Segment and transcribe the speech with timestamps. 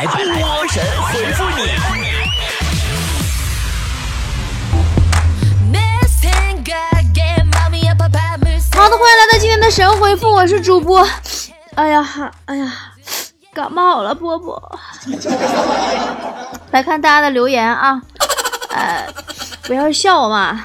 [0.00, 1.56] 来波神回复你。
[8.72, 11.06] 好的，欢迎来到今天的神回复，我是主播。
[11.74, 12.72] 哎呀哈，哎呀，
[13.52, 14.78] 感冒了，波波。
[16.72, 18.00] 来看大家的留言啊，
[18.70, 19.06] 呃，
[19.64, 20.64] 不要笑嘛。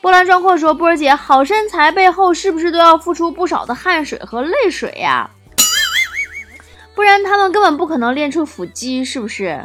[0.00, 5.28] 波澜壮阔说：“波儿姐，好身材背后是不是都要付出不少的汗水和泪水呀？
[6.94, 9.64] 不然他们根本不可能练出腹肌，是不是？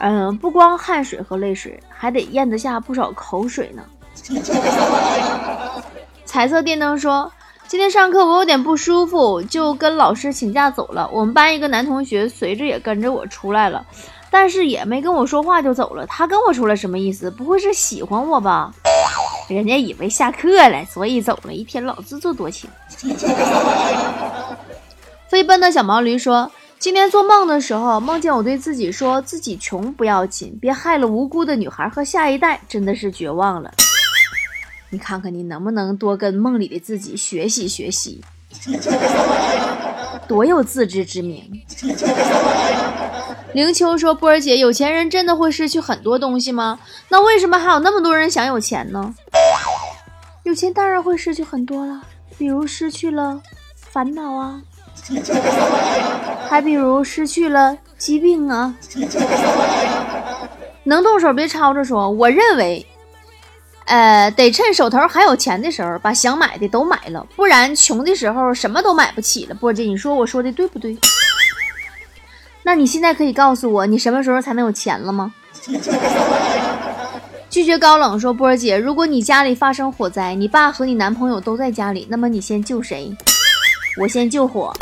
[0.00, 3.82] 嗯，不光汗水和泪水，还得咽得下不少口水呢。
[6.24, 7.32] ”彩色电灯说
[7.68, 11.10] ：“今天上课我有点不舒服，就跟老师请假走了。
[11.12, 13.84] 我们班一个男同学随着也跟着我出来了。”
[14.32, 17.28] 但是也没跟我说话就走了，他跟我出来什么意思？
[17.28, 18.72] 不会是喜欢我吧？
[19.48, 21.52] 人家以为下课了，所以走了。
[21.52, 22.70] 一天老自作多情。
[25.30, 33.70] 飞奔的小毛驴说：“今天做梦的时候，梦见我对自己说自己穷不要紧，别害了无辜的女孩和下一代，真的是绝望了。
[34.90, 38.20] 你看看你能不能多跟梦里的自己学习学习，
[40.26, 41.62] 多有自知之明。”
[43.54, 46.80] 灵秋说：“波儿姐，有钱人真的会失去很多东西吗？
[47.08, 49.14] 那为什么还有那么多人想有钱呢？
[50.42, 52.02] 有钱当然会失去很多了，
[52.36, 53.40] 比如失去了
[53.76, 54.60] 烦恼啊，
[56.48, 58.74] 还比如失去了疾病啊。
[60.84, 62.10] 能动手别吵着说。
[62.10, 62.86] 我认为，
[63.86, 69.54] 呃，得趁手头还有钱的时候，把想买的都买了，不然穷的时候什么都买不起了。
[69.54, 70.96] 波姐，你说我说的对不对？”
[72.62, 75.32] 那你现在可以告诉我，你什么时候才能有钱了吗？
[77.50, 83.12] 拒绝高冷说：“波姐，如果你家里发生火灾，你爸和你男朋友都在家里，那么你先救谁？
[83.98, 84.72] 我先救火。”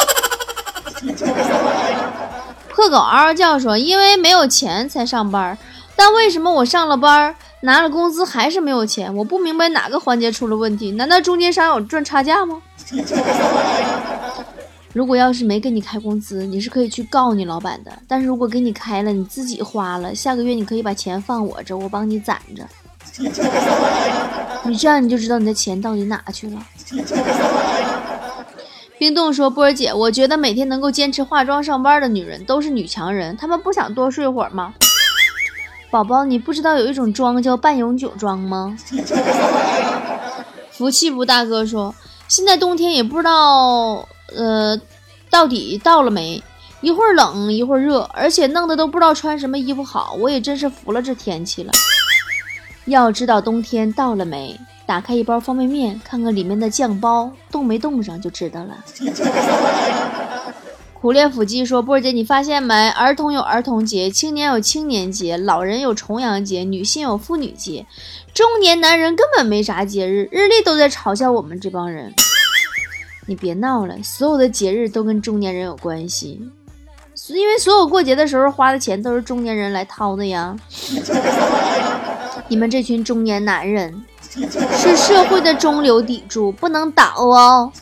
[2.68, 5.56] 破狗嗷嗷叫说：“因为没有钱才上班，
[5.96, 9.14] 但为什么我上了班拿了工资还是没有钱？
[9.16, 10.92] 我不明白哪个环节出了问题？
[10.92, 12.62] 难道中间商有赚差价吗？”
[14.94, 17.92] 如果要是没给你开工资，你是可以去告你老板的。
[18.08, 22.66] 但是如果给你开了，你自己花了，下个月你可以把钱放我这，我帮你攒着。
[24.64, 26.66] 你这样你就知道你的钱到底哪去了。
[28.98, 34.74] 冰冻说：“波儿姐，我觉得每天能够坚持化妆上班的女人都是女强人，她们不想多睡会儿吗？”
[35.90, 38.76] 宝宝，你不知道有一种妆叫半永久妆吗？
[40.72, 41.94] 福气不大哥说
[42.28, 44.78] ：“现在冬天也不知道。”呃，
[45.30, 46.42] 到底到了没？
[46.80, 50.14] 一会儿冷一会儿热，而且弄得都不知道穿什么衣服好。
[50.18, 51.72] 我也真是服了这天气了。
[52.84, 54.58] 要知道冬天到了没？
[54.88, 58.82] 打开一包方便面，看看里面的酱包冻没冻上就知道了。
[60.98, 62.88] 苦练腹肌说：波儿姐，你发现没？
[62.92, 67.84] 儿童有儿童节，青年有青年节，老人有重阳节，女性有妇女节，
[68.32, 72.14] 中年男人根本没啥节日，日历都在嘲笑我们这帮人。
[73.26, 76.40] 你别闹了，所有的节日都跟中年人有关系，
[77.28, 80.56] 因为所有过节的时候花的钱都是中年人来掏的呀。
[82.48, 84.02] 你们这群中年男人
[84.76, 87.72] 是社会的中流砥柱，不能倒哦。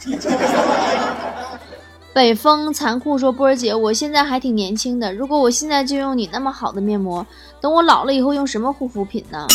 [2.12, 7.26] 北风残酷说：“波儿姐，我现在还挺年轻的，如果我现在就用你那么好的面膜，
[7.60, 9.46] 等我老了以后用什么护肤品呢？”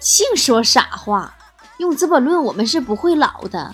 [0.00, 1.32] 净说傻话，
[1.78, 3.72] 用资本论，我们是不会老的。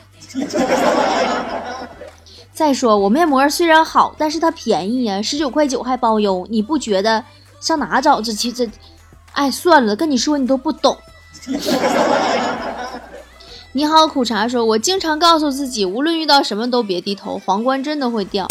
[2.53, 7.25] 再说，我面膜虽然好，但是它便宜呀，十九块九还包邮，你不觉得
[7.61, 8.69] 上哪找这这？
[9.33, 10.95] 哎，算了，跟你说你都不懂。
[13.73, 18.49] 你好，苦茶说，我经常告诉自己，无论遇到什么都别低头，皇冠真的会掉。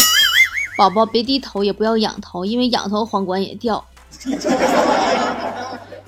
[0.78, 3.84] 宝宝别低头，也不要仰头，因为仰头皇冠也掉。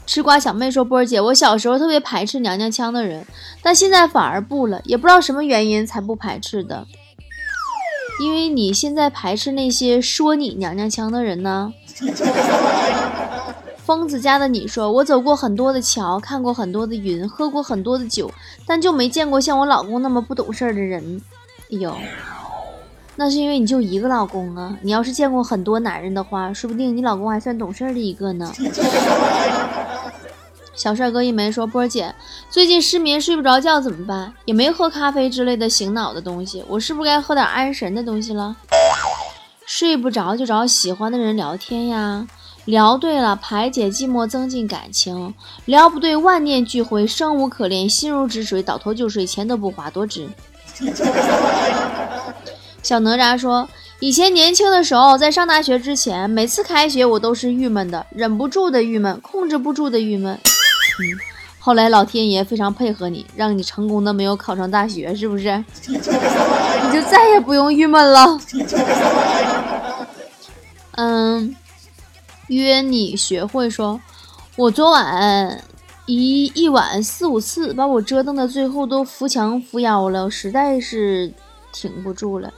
[0.06, 3.26] 吃瓜小妹说：“波儿姐，我小时候特别排斥娘娘腔的人，
[3.62, 6.88] 但现在反而不了，也不知道什么原因才不排斥的。
[8.22, 11.74] 因为你现在排斥那些说你娘娘腔的人呢。”
[13.90, 18.32] 疯子家的你说：“我走过很多的桥，看过很多的云，喝过很多的酒，
[18.64, 21.20] 但就没见过像我老公那么不懂事儿的人。”
[21.74, 21.98] 哎呦，
[23.16, 24.78] 那是因为你就一个老公啊！
[24.84, 28.54] 你要是见过很多男人的话，说不定你老公还算懂事儿的一个呢。
[30.76, 32.14] 小帅哥一枚说：“波儿姐，
[32.48, 34.32] 最近失眠睡不着觉怎么办？
[34.46, 38.56] 也没喝咖啡之类的醒脑的东西，我是不是该喝点安神的东西了？
[39.66, 42.28] 睡不着就找喜欢的人聊天呀，
[42.70, 45.34] 聊对了排解寂寞，增进感情；
[45.66, 50.30] 聊不对万念俱灰，生无可恋，心如止水，倒头就睡，钱都不花，多值。
[52.84, 53.68] ”小哪吒说
[54.00, 60.36] ：“以前年轻的时候，在上大学之前，每次开学我都是郁闷的，忍不住的郁闷，控制不住的郁闷。
[60.36, 61.18] 嗯，
[61.58, 65.64] 后来老天爷非常配合你，让你成功的没有考上大学，是不是？
[65.90, 65.98] 你
[66.94, 68.40] 就再也不用郁闷了。
[71.02, 71.56] 嗯，
[72.58, 74.00] 约你学会说，
[74.56, 75.64] 我昨晚
[76.06, 81.32] 一一晚四五次，把我折腾的最后都扶墙扶腰了，实在是
[81.72, 82.52] 挺不住了。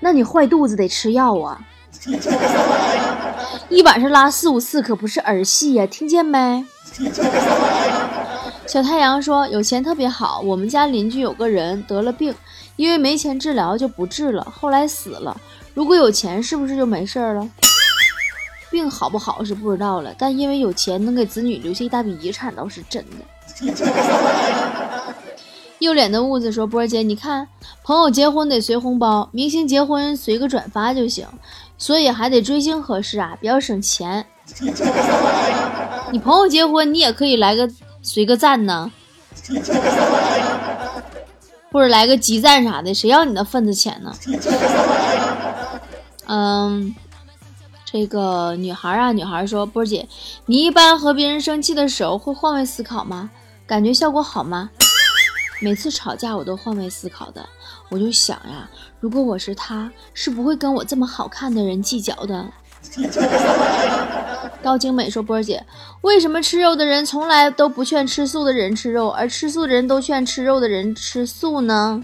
[0.00, 1.60] 那你坏肚子得吃药啊！
[3.70, 6.64] 一晚上拉四五次可不是儿戏呀，听见没？
[8.66, 12.34] 小太阳说：“有钱特别好，我们家邻居有个人得了病，
[12.76, 15.40] 因为没钱治疗就不治了，后来死了。
[15.74, 17.48] 如果有钱，是不是就没事儿了？
[18.70, 23.16] 病好不好是不知道了，但因为有钱能给子女留下一大笔遗产倒是真的。”
[25.78, 27.48] 右脸的痦子说：“波儿姐，你看，
[27.82, 31.26] 朋友结婚得随红包，明星结婚随个转发就行，
[31.76, 34.24] 所以还得追星合适啊，比较省钱。
[36.12, 37.68] 你朋友结婚，你也可以来个
[38.00, 38.92] 随个赞呢，
[41.72, 44.14] 或者来个集赞啥的，谁要你的份子钱呢？
[46.26, 46.94] 嗯，
[47.84, 50.08] 这个女孩啊，女孩说，波儿姐，
[50.46, 53.30] 你一般和别人生气的时候会换位思考吗？
[53.66, 54.70] 感觉效果好吗？”
[55.62, 57.48] 每次吵架我都换位思考的，
[57.88, 58.68] 我就想呀，
[58.98, 62.46] 如果我是他，是不会跟我这么好看的人计较的。
[64.62, 65.64] 高精美说：“波儿姐，
[66.02, 72.02] 为什么吃肉的人从来都不劝吃素的人吃肉，而吃素的人都劝吃肉的人吃素呢？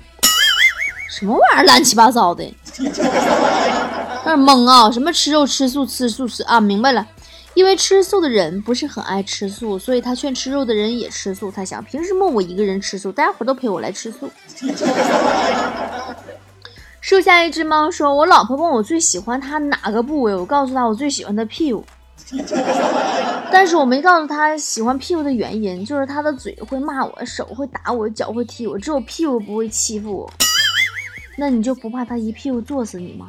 [1.08, 4.90] 什么玩意儿，乱七八糟的，有点懵啊！
[4.90, 6.60] 什么吃肉吃素吃素吃啊？
[6.60, 7.06] 明白了。”
[7.55, 11.50] 因为吃素的人不是很爱吃素，所以他劝吃肉的人也吃素。
[11.50, 14.31] 他想，凭什么我一个人吃素，大家伙都陪我来吃素？
[17.00, 21.84] 树下一只猫说：“我老婆问我最喜欢她哪个部位，我告诉她我最喜欢她屁股，
[23.50, 30.30] 但是我没告诉他喜欢屁股的原因，就是他的嘴会骂我，手会打我，脚会踢我，只有屁股不会欺负我。
[31.36, 33.28] 那你就不怕他一屁股坐死你吗？”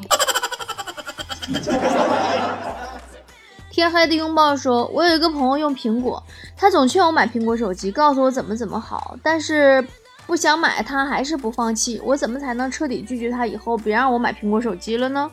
[3.71, 6.21] 天黑的拥抱说：“我有一个朋友用苹果，
[6.57, 9.87] 他总劝我买苹果手机，告诉我怎么怎么好，但是
[10.27, 12.01] 不想买，他还是不放弃。
[12.03, 15.31] 我怎么才能彻底拒绝他，以后别让我买苹果手机了呢？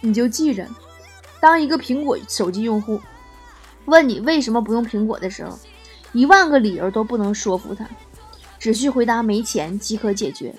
[0.00, 0.66] 你就记着，
[1.44, 2.98] 当一个苹果手机用户
[3.84, 5.58] 问你为什么不用苹果的时候，
[6.14, 7.86] 一万个理由都不能说服他，
[8.58, 10.54] 只需回答没钱即可解决。”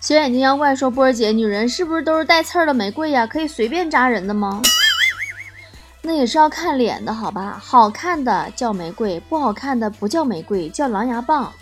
[0.00, 3.26] 小眼睛妖怪说：“波儿姐，女人是不是都是带刺儿的玫瑰呀？
[3.26, 4.62] 可以随便扎人的吗？
[6.00, 7.60] 那也是要看脸的，好吧？
[7.62, 11.52] 好看的叫玫瑰，不好看的不叫玫瑰，叫狼牙棒。”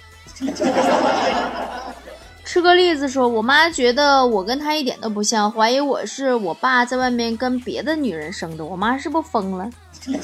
[2.53, 8.63] 吃个栗子说：“我妈觉得我跟她一点都不像，怀疑我是我爸在外面跟别的女人生的。
[8.63, 9.71] 我妈是不是疯了？
[10.05, 10.19] 你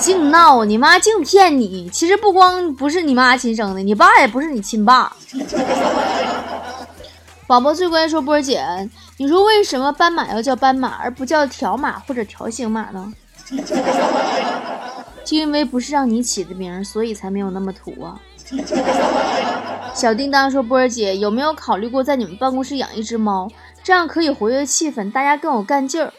[0.00, 1.88] 净闹，你妈净骗你。
[1.90, 5.14] 其实不光不是你妈亲生的，你爸也不是你亲爸。”
[7.46, 13.12] 宝宝最乖说：“波姐，你说为什么斑马要叫斑马，而不叫条马或者条形马呢？
[15.24, 18.18] 就因为不是让你起的名，所以才没有那么土啊。”
[19.94, 23.50] 小叮当说：“波儿姐，有没有考虑过在你们办公室养一只猫？
[23.82, 26.12] 这样可以活跃气氛，大家更有干劲儿。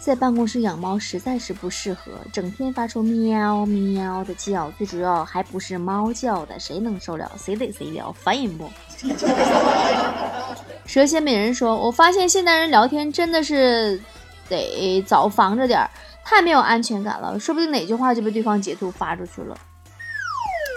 [0.00, 7.30] 在办公室养猫实在是不适合，整天发出喵喵的叫，最主要还不是猫叫的，谁能受了？
[7.36, 8.68] 谁得谁聊，烦人不？”
[10.86, 14.00] 蛇蝎美人说：“我发现现代人聊天真的是
[14.48, 15.90] 得早防着点儿，
[16.24, 19.56] 太没有安全感了，说不定哪句话就被对方截图发出去了。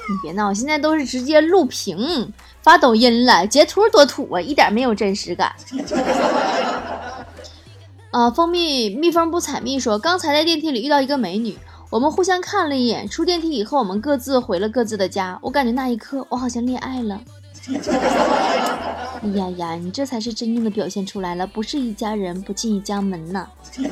[0.10, 5.54] 你别闹，我现在都是直接录屏发抖音了，截图多土啊，一点没有真实感。
[8.12, 11.56] ”啊，蜂蜜蜜蜂不采蜜说：“刚才在电梯里遇到一个美女，
[11.92, 17.22] 我们互相看了一眼，出电梯以后我们各自回了各自的家，我感觉那一刻我好像恋爱了。
[19.22, 23.48] ”哎呀呀，你这才是真正的表现出来了，不是一家人不进一家门呐！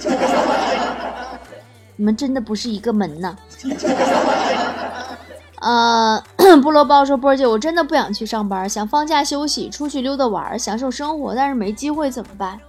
[1.96, 3.36] 你们真的不是一个门呐！
[5.62, 12.60] 呃， 菠萝包说：“波儿姐，我真的不想去上班，想放假休息，出去溜达玩，享受生活，但是没机会怎么办？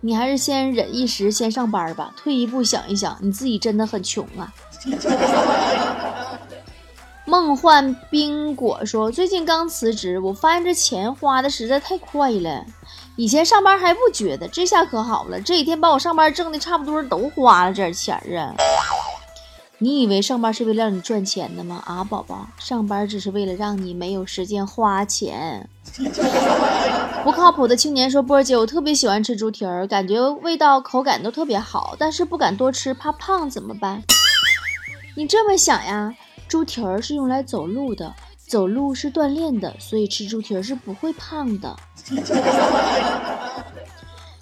[0.00, 2.14] 你还是先忍一时，先上班吧。
[2.16, 4.52] 退一步想一想，你自己真的很穷啊。
[7.26, 12.64] ”梦幻冰果说：“最近刚辞职，我发现这钱花的实在太快了。
[13.16, 18.54] 以前上班还不觉得，这下可好了，这几天把我上班挣的差不多都花了这点钱啊。
[19.82, 21.82] 你以为上班是为了让你赚钱的吗？
[21.86, 25.66] 啊，宝宝，上班只是为了让你没有时间花钱。
[27.24, 34.02] 不靠谱的青年说：“波儿姐，我特别喜欢吃猪蹄儿，感觉味道口感都特别好，但是不敢多吃，怕胖，怎么办？”
[35.16, 36.14] 你这么想呀？
[36.46, 38.14] 猪蹄儿是用来走路的，
[38.46, 41.74] 走路是锻炼的，所以吃猪蹄儿是不会胖的。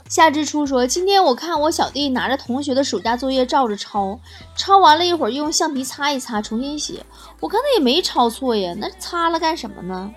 [0.09, 4.19] 夏之初说：“今天我看我小弟拿着同学的暑假作业照着抄，
[4.57, 7.05] 抄完了一会儿又用橡皮擦一擦，重新写。
[7.41, 10.11] 我看他也没抄错呀，那擦了干什么呢？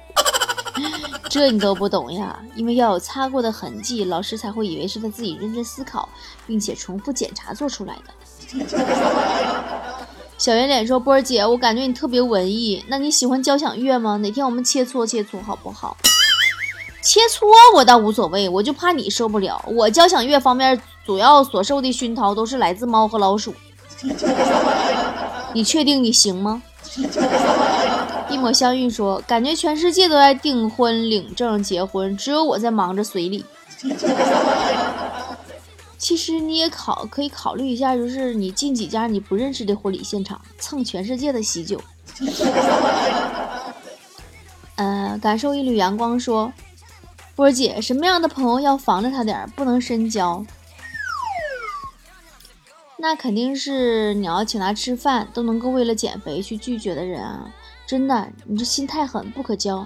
[1.30, 2.40] 这你都不懂呀？
[2.56, 6.08] 因为要有擦过的痕迹，老师才会以为是他自己认真思考，
[6.48, 8.14] 并且重复检查做出来的。
[10.38, 14.16] ”小圆脸说：“波儿姐，我感觉你特别文艺，那你喜欢交响乐吗？
[14.18, 15.98] 哪天我们切磋切磋好不好？”
[17.02, 19.60] 切磋我倒无所谓，我就怕你受不了。
[19.68, 23.54] 我交响乐方面主要所受的熏陶都是来自猫和老鼠。
[25.54, 26.62] 你确定你行吗？
[28.30, 33.44] 一抹香玉说：“感觉全世界都在订婚、领证、结婚，只有我在忙着随礼。
[35.98, 41.82] 其实你也考可以考虑一下，就是你进几家你不认识的婚礼现场，蹭全世界的喜酒。
[44.76, 46.54] 嗯， 感受一缕阳光说。”
[47.42, 50.46] 波姐，什么样的朋友要防着他点儿，不能深交？
[52.98, 57.50] 那肯定是你要请他吃饭都能够为了减肥去拒绝的人啊！
[57.88, 59.84] 真的，你这心太狠，不可交。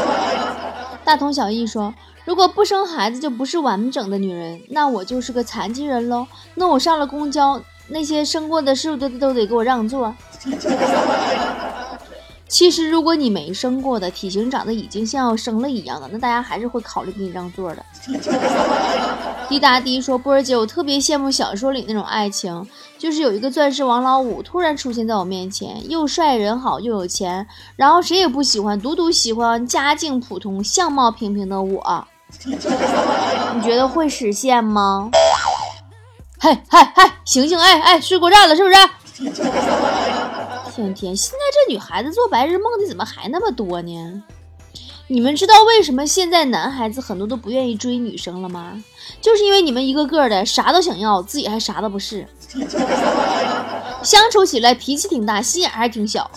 [1.04, 1.92] 大同小异说，
[2.24, 6.26] 如果不生孩子就不是完整的女人，那我就是个残疾人喽。
[6.54, 10.14] 那我上了公交，那些生过的是不是都都得给我让座？
[12.52, 17.82] 其实，如果你没生过的，体型长得已经像要生了一样的，那大家还是会考虑给你让座的。
[19.48, 22.68] 滴答滴说：“波儿姐，我特别羡慕小说里那种爱情，
[22.98, 32.06] 就是有一个钻石王老五突然出现在我面前，又帅人好又有钱，然后谁也不喜欢，独独喜欢家境普通、相貌平平的我。
[32.44, 35.08] 你觉得会实现吗？
[36.38, 37.58] 嗨嗨嗨，醒醒！
[37.58, 38.76] 哎哎，睡过站了是不是？”
[40.74, 44.22] 天天，现在这女孩子做白日梦的怎么还那么多呢？
[45.06, 48.82] 你们知道为什么现在男孩子很多都不愿意追女生了吗？
[49.20, 52.26] 就是因为你们一个个的啥都想要，自己还啥都不是，
[54.02, 56.30] 相处起来脾气挺大，心眼还挺小，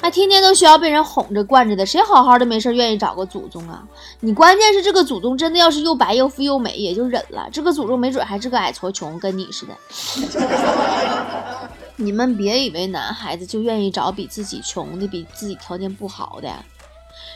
[0.00, 3.82] 还天天都需要被人哄着惯着的，谁好好的没事愿意找个祖宗啊？
[4.20, 9.76] 你关键是这个祖宗真的要是又白又富又美也就忍了，这个祖宗没准还是个矮矬穷，跟你似的。
[11.96, 16.64] 你们别以为男孩子就愿意找比自己穷的、比自己条件不好的。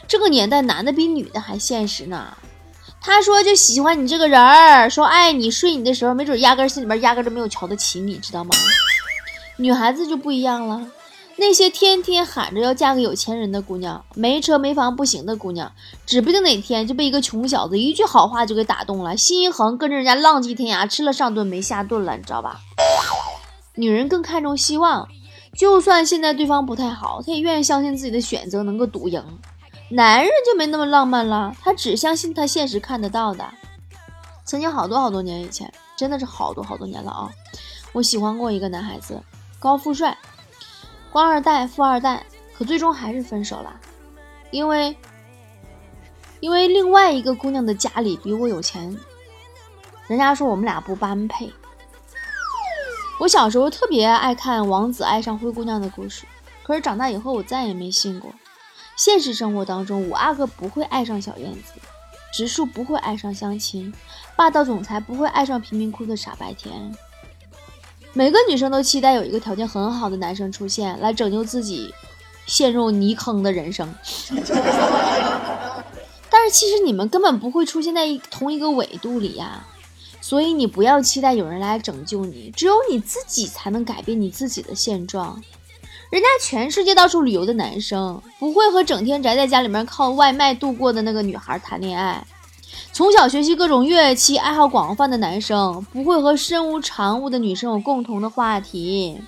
[0.08, 2.36] 这个年代，男的比女的还现实呢。
[3.00, 8.50] 他说就喜欢你这个人儿，说爱你、睡你的时候，没准压根心里边压根都没有瞧得起你，知道吗？
[9.58, 10.88] 女孩子就不一样了，
[11.36, 15.70] 那些天天喊着要嫁个有钱人的姑娘，没车没房不行的姑娘，
[16.04, 22.60] 指不定哪天就被一个穷小子一句好话就给打动了，心一横，跟着人家浪迹天涯，吃了上顿没下顿了，你知道吧？
[23.76, 25.08] 女人更看重希望，
[25.52, 29.22] 就算现在对方不太好，她也愿意相信自己的选择能够赌赢。
[29.90, 33.48] 男人就没那么浪漫了，他只相信他现实看得到的。
[34.44, 37.30] 曾经好多好多年以前，真的是好多好多年了啊！
[37.92, 39.22] 我喜欢过一个男孩子，
[39.60, 40.18] 高富帅，
[41.12, 43.78] 官二代、富二代，可最终还是分手了，
[44.50, 44.96] 因为
[46.40, 48.96] 因为另外一个姑娘的家里比我有钱，
[50.08, 51.52] 人家说我们俩不般配。
[53.18, 56.26] 我小时候特别爱看王子爱上灰姑娘的故事，
[56.62, 58.30] 可是长大以后我再也没信过。
[58.94, 61.72] 现实生活当中，五阿哥不会爱上小燕子，
[62.32, 63.92] 植树不会爱上相亲，
[64.36, 66.94] 霸道总裁不会爱上贫民窟的傻白甜。
[68.12, 71.94] 每个女生都期待有一个条件很好的男生出现，来拯救自己
[72.46, 73.94] 陷入泥坑的人生。
[76.28, 79.64] 但是其实你们根本不会出现在一同一个纬度里呀。
[80.28, 85.40] 所以你不要期待有人来拯救你，只有你自己才能改变你自己的现状。
[86.10, 92.26] 人家全世界到处旅游的男生，不会和整天宅在家里面靠外卖度过的那个女孩谈恋爱；
[92.92, 99.20] 从小学习各种乐器、爱好广泛的男生，不会和身无长物的女生有共同的话题；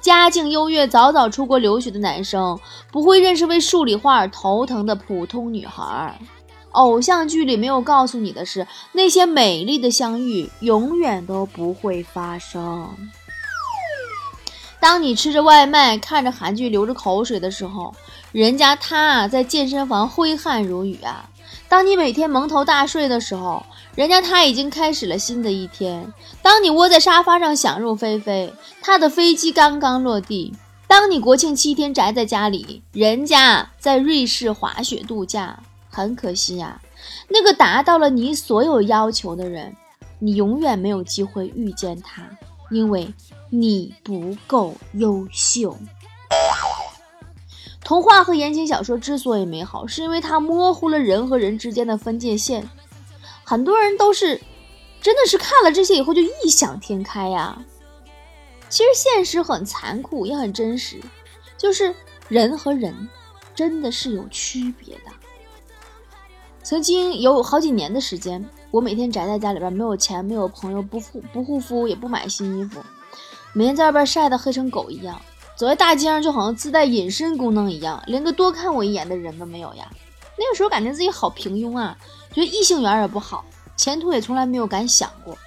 [0.00, 2.58] 家境优越、早早出国留学的男生，
[2.90, 6.18] 不会认识为数理化而头疼的普通女孩。
[6.76, 12.94] 偶像剧里没有告诉你的是，那些美丽的相遇永远都不会发生。
[14.78, 17.94] 当你吃着外卖，看着韩剧流着口水的时候，
[18.30, 21.28] 人家他在健身房挥汗如雨啊。
[21.68, 23.64] 当你每天蒙头大睡的时候，
[23.96, 26.12] 人家他已经开始了新的一天。
[26.42, 28.52] 当你窝在沙发上想入非非，
[28.82, 30.54] 他的飞机刚刚落地。
[30.86, 35.58] 当你国庆七天宅在家里，人家在瑞士滑雪度假。
[35.96, 36.78] 很可惜呀，
[37.26, 39.74] 那个达到了你所有要求的人，
[40.18, 42.22] 你永远没有机会遇见他，
[42.70, 43.14] 因为
[43.48, 45.74] 你不够优秀。
[47.80, 52.68] 童话和言情小说之所以美好，是因为它模糊了人和人之间的分界线。
[53.42, 54.38] 很多人都是，
[55.00, 57.64] 真的是看了这些以后就异想天开呀。
[58.68, 61.00] 其实现实很残酷，也很真实，
[61.56, 61.94] 就是
[62.28, 63.08] 人和人
[63.54, 65.10] 真的是有区别的。
[66.66, 72.80] 曾经有好几年的时间，我每天宅在家里边，没有钱，没有朋友，不护不护肤，也不买新衣服，
[73.52, 75.16] 每天在外边晒得黑成狗一样。
[75.54, 79.88] 走在大街上，就好像自带隐身功能一样，连个多看我一眼的人都没有呀。
[80.36, 81.96] 那个时候感觉自己好平庸啊，
[82.34, 83.44] 觉得异性缘也不好，
[83.76, 85.38] 前途也从来没有敢想过。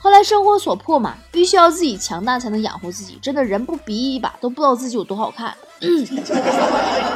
[0.00, 3.16] 后来生活所迫嘛，必须要自己强大才能养活自己。
[3.22, 5.56] 真的人不比一把，都不知道自己有多好看。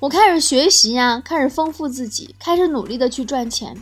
[0.00, 3.76] 我开始学习呀，开始丰富自己，开始努力的去赚钱。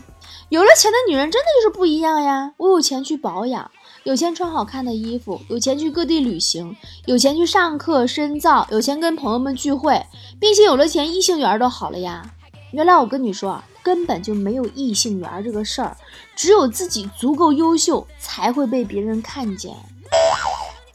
[0.49, 2.53] 有了钱的女人真的就是不一样呀！
[2.57, 3.71] 我有钱去保养。
[4.03, 10.05] 有钱穿好看的衣服，有钱去各地旅行，有钱去上课深造，有钱跟朋友们聚会，
[10.41, 12.29] 并且有了钱，异性缘都好了呀。
[12.73, 15.97] 原来我跟你说啊，根本就没有异性缘这个事儿，
[16.35, 19.73] 只有自己足够优秀才会被别人看见。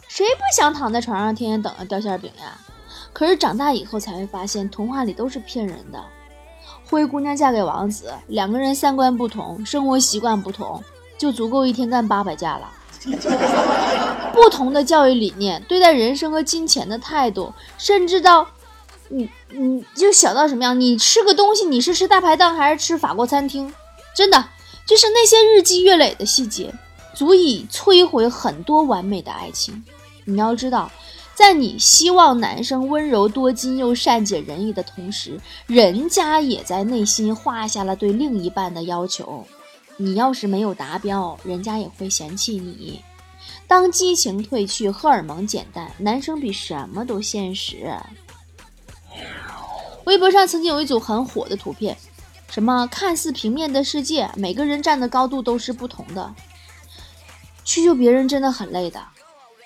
[0.09, 2.57] 谁不想躺在床上天天等着掉馅饼呀？
[3.13, 6.03] 可是长大以后才会发现，童话里都是骗人的。
[6.89, 10.83] 灰姑娘嫁给王子，两个人三观不同，生活习惯不同，
[11.17, 12.69] 就足够一天干八百架了。
[14.33, 18.47] 不同的教育理念，对待人生和金钱的态度，甚至到
[19.09, 20.79] 你，你就小到什么样？
[20.79, 23.73] 你吃个东西，你是吃大排档还是吃法国餐厅？
[24.15, 24.45] 真的，
[24.87, 26.73] 就是那些日积月累的细节，
[27.13, 29.83] 足以摧毁很多完美的爱情。
[30.25, 30.89] 你要知道，
[31.35, 39.45] 在你希望男生温柔多金又善解人意的同时，人家也在内心画下了对另一半的要求。
[39.97, 43.01] 你要是没有达标，人家也会嫌弃你。
[43.67, 47.95] 当激情褪去，荷尔蒙减淡，男生比什么都现实。
[50.05, 51.97] 微博上曾经有一组很火的图片，
[52.49, 56.33] 什么看似平面的世界，每个人站的高度都是不同的。
[57.63, 59.01] 去救别人真的很累的，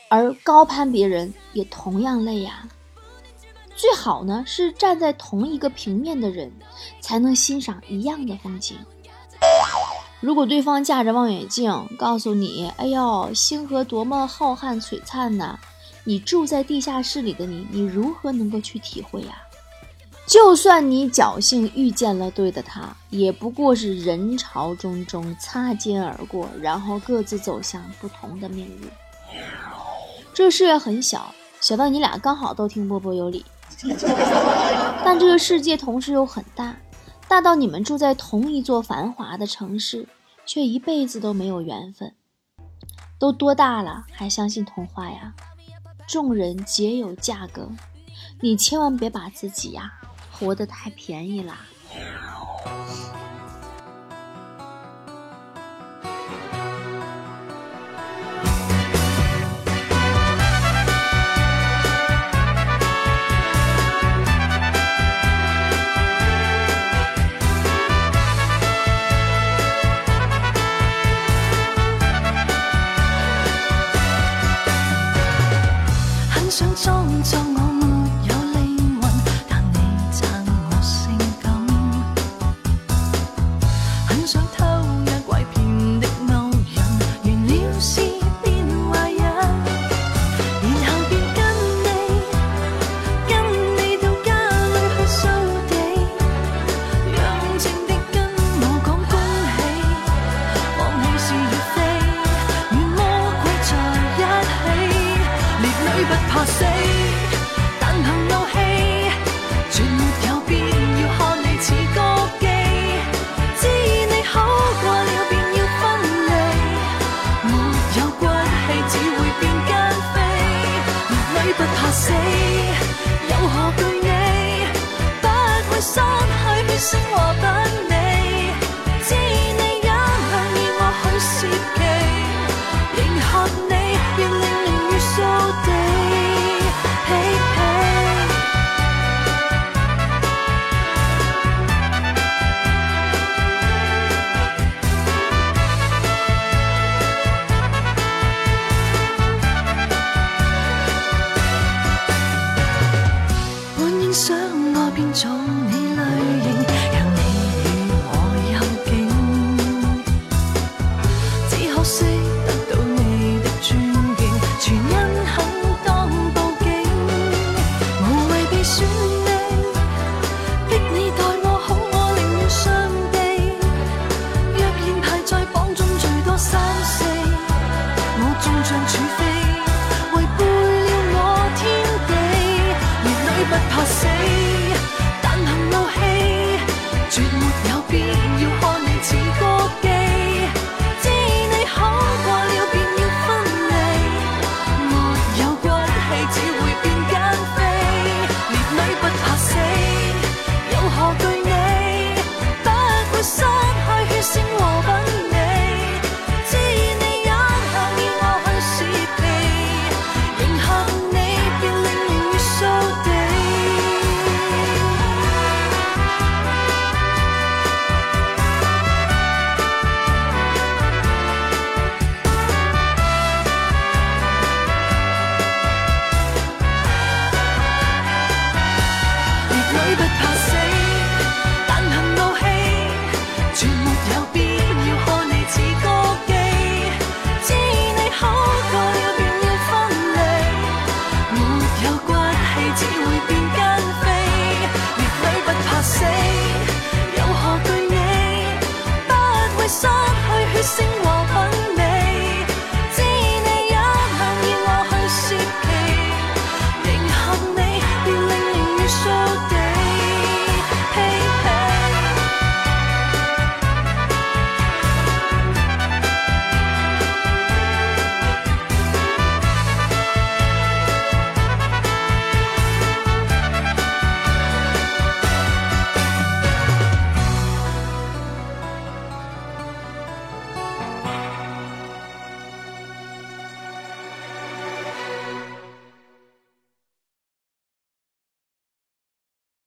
[0.09, 2.67] 而高攀别人也同样累呀。
[3.75, 6.51] 最好呢是站在同一个平面的人，
[6.99, 8.77] 才能欣赏一样的风景。
[10.19, 15.59] 如果对方架着望远镜告诉你：“哎呦，星河多么浩瀚璀璨呐！”
[16.03, 19.37] 你住在地下室里的你，你如何能够去体会呀？
[20.25, 28.89] 就算你侥幸遇见了对的他，也不过是人潮中中擦肩而过，然后各自走向不同的命运。
[30.37, 33.43] 这个世界很小，小到你俩刚好都听波波有理；
[35.03, 36.77] 但这个世界同时又很大。
[37.27, 40.07] 大到你们住在同一座繁华的城市，
[40.45, 42.13] 却一辈子都没有缘分。
[43.17, 45.33] 都多大了，还相信童话呀？
[46.07, 47.71] 众人皆有价格，
[48.39, 49.91] 你千万别把自己呀
[50.31, 51.61] 活得太便宜啦。